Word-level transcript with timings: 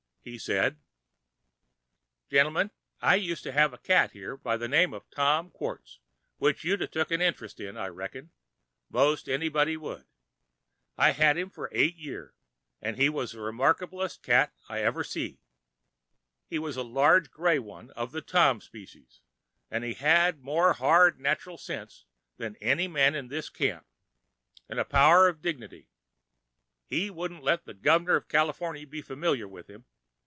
He 0.23 0.37
said: 0.37 0.77
"Gentlemen, 2.29 2.69
I 3.01 3.15
used 3.15 3.41
to 3.41 3.51
have 3.53 3.73
a 3.73 3.79
cat 3.79 4.11
here, 4.11 4.37
by 4.37 4.55
the 4.55 4.67
name 4.67 4.93
of 4.93 5.09
Tom 5.09 5.49
Quartz, 5.49 5.97
which 6.37 6.63
you'd 6.63 6.83
'a' 6.83 6.87
took 6.87 7.09
an 7.09 7.21
interest 7.23 7.59
in, 7.59 7.75
I 7.75 7.87
reckon—, 7.87 8.29
most 8.87 9.27
anybody 9.27 9.77
would. 9.77 10.05
I 10.95 11.13
had 11.13 11.39
him 11.39 11.51
here 11.55 11.69
eight 11.71 11.95
year—and 11.95 12.97
he 12.97 13.09
was 13.09 13.31
the 13.31 13.39
remarkablest 13.39 14.21
cat 14.21 14.53
I 14.69 14.81
ever 14.83 15.03
see. 15.03 15.39
He 16.45 16.59
was 16.59 16.77
a 16.77 16.83
large 16.83 17.31
grey 17.31 17.57
one 17.57 17.89
of 17.95 18.11
the 18.11 18.21
Tom 18.21 18.61
specie, 18.61 19.07
an' 19.71 19.81
he 19.81 19.95
had 19.95 20.43
more 20.43 20.73
hard, 20.73 21.19
natchral 21.19 21.57
sense 21.57 22.05
than 22.37 22.57
any 22.57 22.87
man 22.87 23.15
in 23.15 23.29
this 23.29 23.49
camp—'n' 23.49 24.77
a 24.77 24.85
power 24.85 25.27
of 25.27 25.41
dignity—he 25.41 27.09
wouldn't 27.09 27.41
let 27.41 27.65
the 27.65 27.73
Gov'ner 27.73 28.15
of 28.15 28.27
Cal[Pg 28.27 28.53
145]iforny 28.59 28.87
be 28.87 29.01
familiar 29.01 29.47
with 29.47 29.67
him. 29.67 29.85